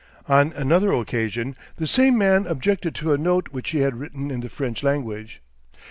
[0.27, 4.39] On another occasion the same man objected to a note which she had written in
[4.39, 5.43] the French language.